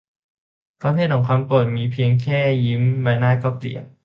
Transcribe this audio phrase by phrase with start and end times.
[0.81, 3.83] ประเภทของความโกรธเพียงแค่ยิ้มใบหน้าก็เปลี่ยน